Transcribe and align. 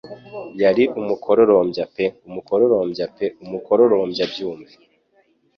yari 0.61 0.83
umukororombya 0.99 1.85
pe 1.95 2.05
umukororombya 2.27 3.05
pe 3.15 3.25
umukororombya 3.43 4.23
byumve 4.31 4.73